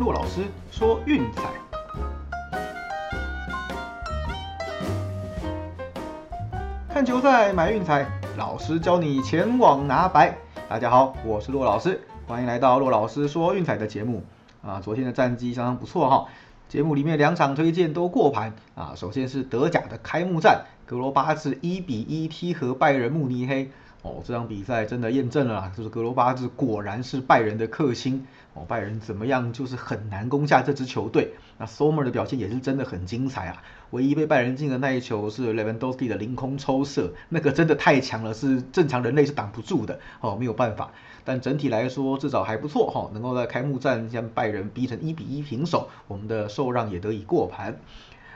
[0.00, 0.40] 骆老师
[0.72, 1.42] 说运彩，
[6.88, 8.06] 看球赛买运彩，
[8.38, 10.34] 老师教你前往拿白。
[10.70, 14.24] 大家好，我是骆老师，欢迎来到骆老师说运彩的节目。
[14.62, 16.24] 啊，昨天的战绩相当不错哈，
[16.66, 18.94] 节目里面两场推荐都过盘啊。
[18.96, 23.70] 首先是德甲的开幕战，格罗巴治一比一踢和拜仁慕尼黑。
[24.02, 28.26] 哦，这场比赛真的验证了啦，就是格罗巴治果然是拜仁的克星。
[28.52, 31.34] 哦，拜仁怎么样，就是很难攻下这支球队。
[31.56, 40.00] 那 Sommer 的表现也是真的很精彩啊，唯一被拜仁进的那一球是 Lewandowski 的凌空抽射，那个真的太强了，是正常人类是挡不住的。
[40.20, 40.90] 哦，没有办法。
[41.24, 47.78] 但整体来说，至少还不错哈，能够在开幕战将拜仁逼成一比一平手，我们的受让也得以过盘。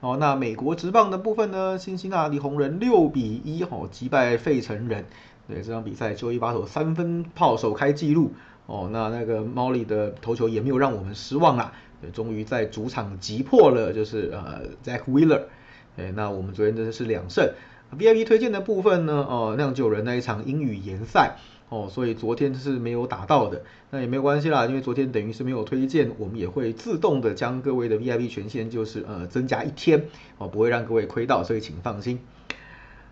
[0.00, 5.04] 哦，那美国职棒的部分呢，辛辛那提红人六比一哦击败费城人。
[5.48, 8.32] 对这场比赛，周一把手三分炮首开纪录
[8.66, 8.90] 哦。
[8.92, 11.72] 那那个 Molly 的头球也没有让我们失望啦。
[12.00, 15.44] 对，终于在主场击破了，就是呃 Zach Wheeler。
[15.96, 17.50] 哎，那我们昨天真的是两胜。
[17.98, 21.36] VIP 推荐的部分呢，哦，酿酒人那一场英语联赛
[21.70, 23.62] 哦，所以昨天是没有打到的。
[23.90, 30.04] 那也没有关系啦，因为昨天等于是没有推荐，我们也会自动的将各位的 VIP 权限就是呃增加一天
[30.36, 32.20] 哦，不会让各位亏到，所以请放心。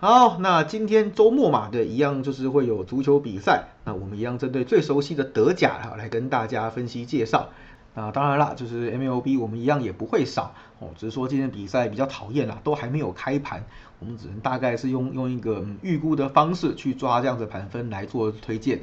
[0.00, 3.70] 好，那今天周末嘛，对，一样就是会有足球比赛。
[3.84, 7.48] 那我们一样针对最熟悉的德甲哈，来跟大家分析介绍。
[7.94, 13.64] 那当然啦，就是 MLB 我们一样也不会少哦，只是说今天比赛比较讨厌啦，都还没有开盘，
[13.98, 18.78] 我们只能大概是用用一个预估的方式去抓这样子盘分来做推荐。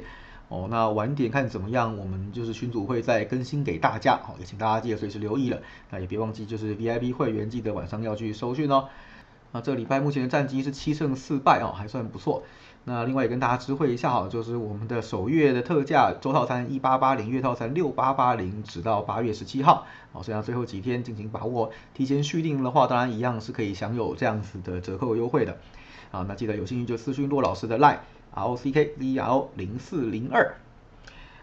[0.48, 5.62] 哦，那晚点看怎么样，我们就是群组会再更新给大家，好，也请大家记得随时留意了。
[5.88, 8.90] 那也别忘记，就是 VIP 会员记得晚上要去收讯哦。
[9.52, 12.42] 啊这礼拜目前的战绩是七胜四败哦，还算不错。
[12.88, 21.72] 那另外也跟大家知会一下哈，就是我们的首月的特价周套餐一八八零，月套餐六八八零，直到八月十七号哦，剩下最后几天进行把握。
[21.94, 25.56] 提前续订的话，当然一样是可以享有这样子的折扣优惠的。
[26.12, 27.98] 啊，那记得有兴趣就私讯骆老师的 line
[28.32, 30.54] r o c k z l 零四零二。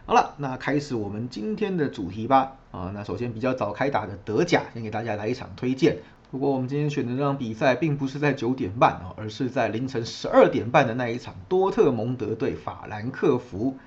[0.05, 2.53] 好了，那开始我们今天的主题吧。
[2.71, 5.97] 啊，那首先比较早开打的德甲，先给大家来一场推荐。
[6.33, 13.77] 不过我们今天选的这场比赛并不是在九点半哦，而是在凌晨十二点半的那一场多特蒙德对法兰克福。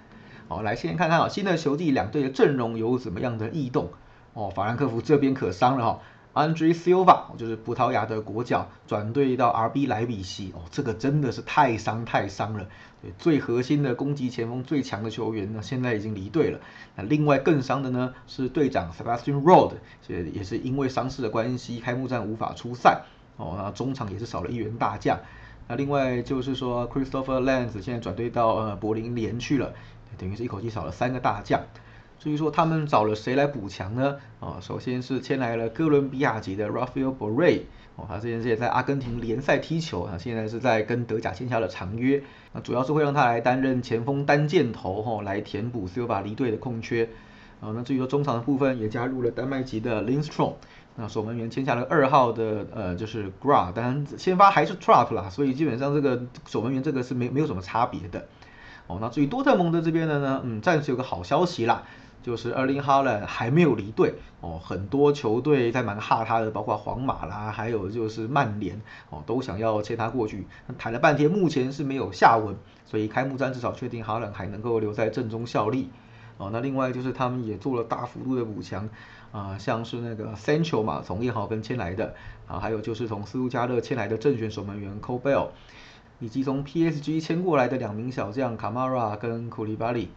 [0.46, 3.88] 好，来先看看啊，新的球季两队的阵容有怎么样的异动
[4.32, 4.48] 哦。
[4.48, 6.00] 法兰克福这边可伤了哈。
[6.36, 12.68] Andre Silva 就是葡萄牙的国脚转队到 RB 莱比锡哦，这个真的是太伤太伤了。
[13.00, 16.60] 对，最核心的攻击前锋最强的球员呢，现在已经离队了。
[16.94, 19.76] 那另外更伤的呢是队长 Sebastian Rod，
[20.08, 23.04] 也也是因为伤势的关系，开幕战无法出赛
[23.38, 23.54] 哦。
[23.56, 25.18] 那中场也是少了一员大将。
[25.68, 29.72] 那另外就是说 Christopher Lenz 现在转队到呃柏林联去了，
[30.18, 31.62] 等于是一口气少了三个大将。
[32.18, 34.16] 至于说他们找了谁来补强呢？
[34.40, 37.62] 啊，首先是签来了哥伦比亚籍的 Rafael Borré，
[37.94, 42.22] 哦，他之前是也在阿根廷联赛踢球啊，现在是在跟德甲签下了长约，
[42.52, 47.08] 那主要是会让他来担任前锋单箭头，哈，来填补 Silva 离队的空缺。
[47.60, 50.54] 啊，那至于说中场的部分也加入了丹麦籍的 Linstrom，
[50.96, 58.26] 那守门员签下了二号的呃就是 Gra，当然先发还是 Trap 啦，所以基本上这个守门员这个是没没有什么差别的。
[58.88, 61.84] 哦，那至于多特蒙德这边的呢，嗯，暂时有个好消息啦。
[62.26, 70.44] 就是二零哈伦还没有离队哦，很多球队在蛮哈他的，包括皇马啦，还有就是曼联哦，都想要签他过去。
[70.76, 75.88] 谈了半天，目前是没有下文，所以开幕战至少确定哈伦还能够留在阵中效力
[76.36, 76.50] 哦。
[76.52, 78.88] 那另外就是他们也做了大幅度的补强
[79.30, 82.12] 啊，像是那个 Central 嘛，从叶豪芬签来的
[82.48, 85.50] 啊，还有就是从斯图加勒签来的正选守门员 Cobell，
[86.18, 90.08] 以及从 PSG 签过来的两名小将卡马拉跟库里巴里。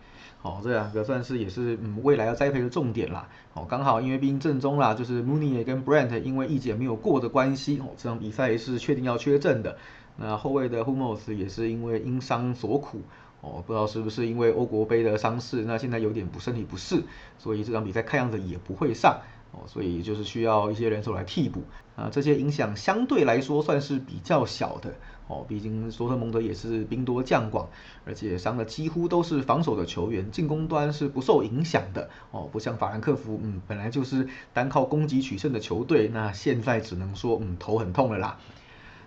[0.42, 3.28] 好，这两个算是也是嗯未来要栽培的重点啦。
[3.54, 9.78] 哦，刚好因为毕竟正中啦，就是 Mooney 跟 Brent 因为意检没有过的关系，哦这场比赛是确定要缺阵的。
[10.16, 13.02] 那后卫的 Hummels 也是因为因伤所苦，
[13.42, 17.04] 哦不知道是不是因为欧国杯的伤势，那现在有点不身体不适，
[17.38, 19.19] 所以这场比赛看样子也不会上。
[19.51, 21.63] 哦，所以就是需要一些人手来替补
[21.96, 24.94] 啊，这些影响相对来说算是比较小的
[25.28, 27.68] 哦，毕竟索特蒙德也是兵多将广，
[28.06, 38.38] 而且伤的几乎都是防守的球员，进攻端是不受影响的哦，不像法兰克福，嗯，本来就是单靠攻击取胜的球队，那现在只能说，嗯，头很痛了啦。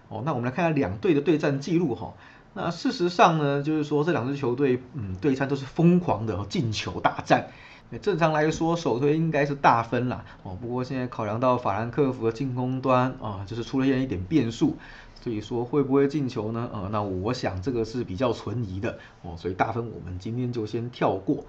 [0.09, 2.15] 哦，那我们来看下两队的对战记录哈，
[2.53, 7.50] 那事实上呢，就是说这两支球队，嗯，对战都是疯狂的进球大战。
[7.99, 14.77] 正常来说，首推应该是大分啦，哦，不过现在考量到法兰克福的进攻端啊，就是出了现一点变数，
[15.21, 16.71] 所以说会不会进球呢？
[16.73, 21.44] 呃，那我想这个是比较存疑的哦，所以大分我们今天就先跳过。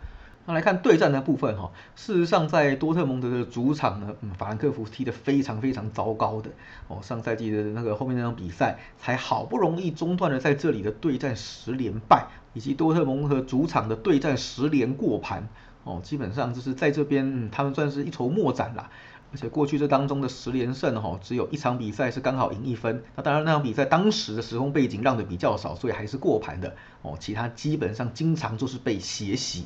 [0.45, 6.49] 那来看对战的部分哈，事实上在多特蒙德的主场呢，嗯，法兰克福踢得非常非常糟糕的
[6.89, 6.99] 哦。
[7.01, 15.47] 上赛季的那个后面那场比赛，才好不容易中断了在这里的对战十连败，以及多特蒙德主场的对战十连过盘
[15.83, 18.89] 哦，基本上就是在这边他们算是一筹莫展啦。
[19.31, 23.03] 而且过去这当中的十连胜哈，只有一场比赛是刚好赢一分。
[23.15, 27.17] 那当然那场比赛当时的时空背景让的比较少，所以还是过盘的哦。
[27.19, 29.65] 其他基本上经常就是被血洗。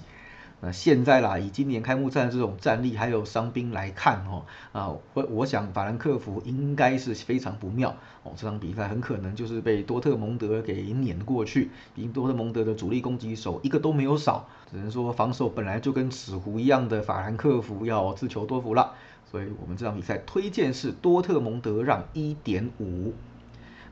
[0.60, 11.70] 那现在啦，以今年开幕战这种战力还有伤兵来看哦，啊，我我想法兰克福应该是非常不妙哦，这场比赛很可能就是被多特蒙德给碾过去。
[11.94, 18.94] 毕竟多特蒙德的主力攻击手一个都没有少，只能说防守本来就跟纸糊一样的法兰克福要自求多福了。
[19.30, 23.14] 所以我们这场比赛推荐是多特蒙德让一点五。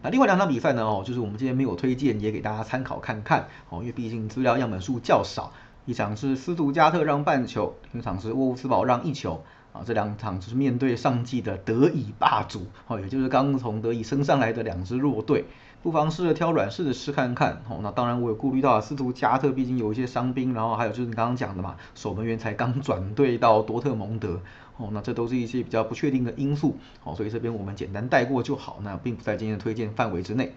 [0.02, 5.52] 那另外两场比赛呢哦，就是我们今天没有推荐，也给大家参考看看哦，因为毕竟资料样本数较少。
[5.86, 15.46] 一场是斯图加特让半球，一场是沃夫斯堡让一球啊，这两场就是面对上季的德乙霸主哦，也就是刚从德乙升上来的两支弱队，
[15.84, 17.82] 不妨试着挑软式的试看看哦。
[17.84, 24.40] 那当然我有顾虑到斯图加特毕竟有一些伤兵，然后还有就是你刚刚讲的嘛，守门员才刚转队到多特蒙德
[24.78, 30.54] 哦，那这都是一些比较不确定的因素哦，所以这边我们简单带过就好，那并不在今天的推荐范围之内。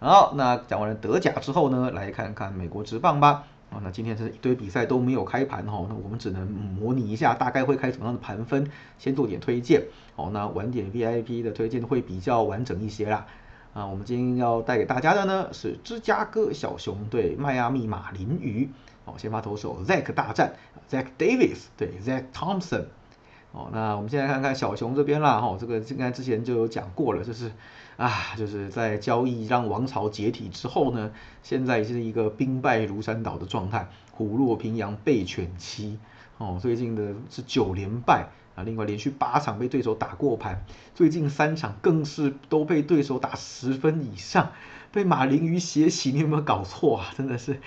[0.00, 3.44] 好，那讲完了德甲之后呢，来看看美国职棒吧。
[3.70, 8.68] 啊，那今天这一堆比赛都没有开盘哈，那我们只能模拟一下大概会开什么样的盘分，
[8.98, 9.84] 先做点推荐。
[10.16, 13.26] 哦，那晚点 VIP 的推荐会比较完整一些啦。
[13.72, 18.68] 啊，我们今天要带给大家的呢是芝加哥小熊对迈阿密马林鱼。
[19.04, 20.54] 哦，先发投手 Zach 大战
[20.90, 22.86] Zach Davis 对 Zach Thompson。
[23.52, 27.50] 哦，那我们现在看看小熊这边啦，哈，这个应该之前就有讲过了，就是
[27.96, 31.10] 啊，就是在交易让王朝解体之后呢，
[31.42, 35.98] 现在是一个兵败如山倒的状态，虎落平阳被犬欺，
[36.38, 40.64] 哦，最近的是九连败啊，另外连续八场被对手打过盘，
[40.94, 44.52] 最近三场更是都被对手打十分以上，
[44.92, 47.06] 被马林鱼血洗，你有没有搞错啊？
[47.18, 47.60] 真的是，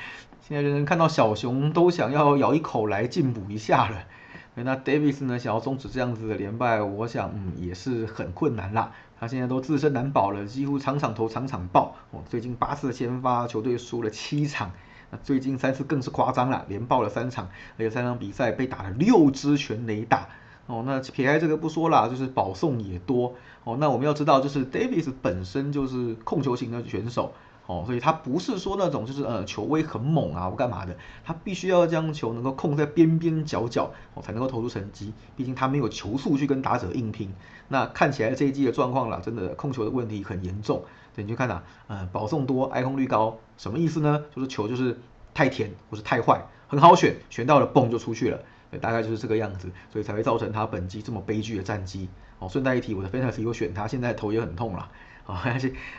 [0.48, 4.06] 现在人人看到小熊都想要咬一口来进补一下了。
[4.56, 5.40] 那 Davis 呢？
[5.40, 8.92] 想要终止这样子的连败，我想嗯也是很困难啦。
[9.20, 11.96] 他现在都自身难保了，几乎场场投场场爆。
[12.12, 14.72] 哦，最近八次先发，球队输了七场。
[15.10, 20.28] 那最近三次更是夸张了，连爆了三场，而且三场比赛被打了六支全垒打。
[20.68, 23.34] 哦，那撇开这个不说啦，就是保送也多。
[23.64, 27.34] 哦，那我们要知道，就是 Davis 本身就是控球型的选手。
[27.66, 37.34] 哦，所以他不是说那种就是呃球威很猛啊或干嘛的，他必须要将球能够控在边边角角哦才能够投出成绩，毕竟他没有球速去跟打者硬拼。
[37.70, 40.84] 那看起来这一季的状况啦，真的控球的问题很严重。
[41.16, 44.26] 对，你就看呐，呃保送多，挨控率高，什么意思呢？
[44.36, 45.00] 就是球就是
[45.34, 48.40] 太甜或是太坏，很好选，选到了嘣就出去了，
[48.74, 52.10] 对，大概就是这个样子，所以才会造成他本季这么悲剧的战绩。
[52.40, 54.90] 哦，顺带一提，我的 fantasy 有选他，现在头也很痛了。
[55.24, 55.40] 好，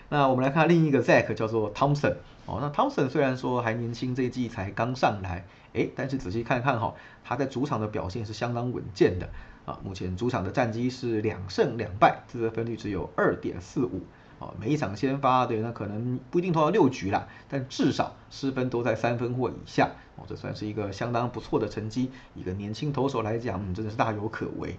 [0.08, 2.16] 那我们来看另一个 Zack 叫做 Thompson。
[2.46, 6.92] 哦，那 Thompson 虽然说还年轻，这一季才刚上来，哎，但是仔细看看哈，
[7.22, 9.28] 他在主场的表现是相当稳健的。
[9.64, 14.02] 啊，目前主场的战绩是两胜两败，自责分率只有二点四五。
[14.38, 19.90] 哦，每一场先发，对，那可能不一定投到六局啦，但至少失分都在三分或以下。
[20.16, 22.10] 哦，这算是一个相当不错的成绩。
[22.34, 24.76] 一个年轻投手来讲，嗯，真的是大有可为。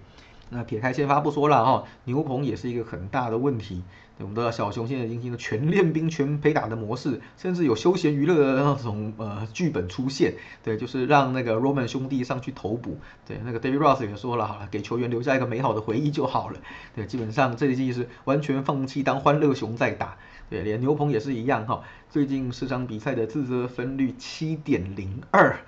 [0.48, 3.82] 那撇开先发不说了哈，牛棚也是一个很大的问题。
[4.18, 10.34] 我们都知道小熊现在已经进入全练兵、全陪打的模式，甚至有休闲娱乐的那种呃剧本出现。
[10.62, 12.98] 对，就是让那个 Roman 兄弟上去投补。
[13.26, 16.58] 对，那个 David Ross 也说了，好了，给球员留下一个美好的回忆就好了。
[16.94, 20.16] 对，基本上这一季是完全放弃当欢乐熊在打。
[20.48, 21.82] 对，连牛棚也是一样哈。
[22.08, 25.58] 最近十场比赛的自责分率七点零二，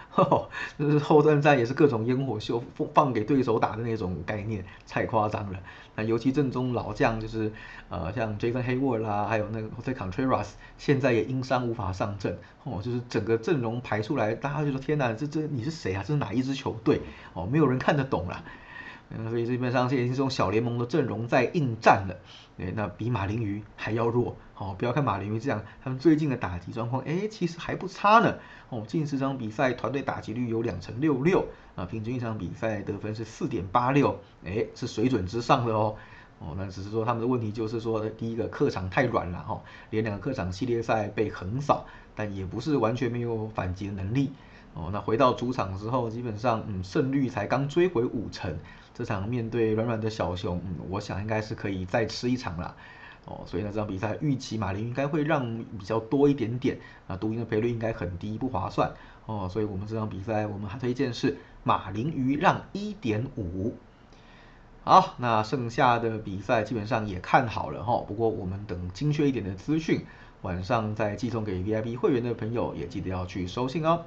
[0.79, 5.59] 就是后段战也是各种烟火秀放放给对手打的那种概念，太夸张了。
[5.97, 7.53] 那尤其正中老将就是
[7.89, 16.03] 呃像 Jason Hayward 啦，还有那个 Jose Contreras，现在也因伤无法上阵哦，就是整个阵容排出来，大家就说天哪，这这你是谁啊？
[16.07, 17.01] 这是哪一支球队？
[17.35, 18.45] 哦，没有人看得懂了。
[19.11, 22.17] 嗯，所以基本上现在这种小联盟的阵容在应战了，
[22.59, 24.37] 哎，那比马林鱼还要弱。
[24.59, 28.37] 哦，不要看马林鱼这样，他们最近的打击状况，哎，其实还不差呢。
[28.69, 35.97] 哦，近十场比赛团队打击率有两成六六，啊，平均一场比赛得分是四点八六，哎，是水准之上的哦。
[36.41, 44.31] 哦，那只是说他们的问题就是说，第一个客场太软了哈，连两个客场系列赛被横扫，但也不是完全没有反击的能力。
[44.75, 48.57] 哦，那回到主场之后，基本上，嗯，胜率才刚追回五成。
[48.95, 52.77] 这场面对软软的小熊，嗯，我想应该是可以再吃一场了。
[53.25, 56.79] 哦，所以呢，这场比赛预期马林应该会让比较多一点点，
[57.09, 58.93] 啊，独赢的赔率应该很低，不划算。
[59.27, 63.75] 哦，所以我们这场比赛我们还推荐是马林鱼让一点五。
[64.89, 70.07] 好，那剩下的比赛基本上也看好了哈，不过我们等精确一点的资讯，
[70.41, 74.07] 晚上再寄送给 VIP 会员的朋友，也记得要去收信哦。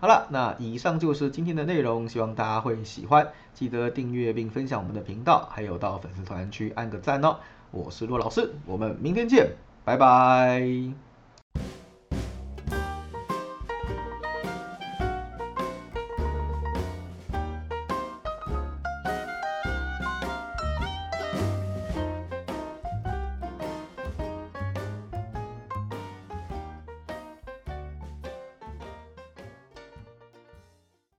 [0.00, 7.36] 好了，那以上就是今天的内容，希望大家会喜欢，记得订阅并分享我们的频道，还有到粉丝团去按个赞哦。
[7.70, 9.52] 我是骆老师，我们明天见，
[9.84, 11.07] 拜拜。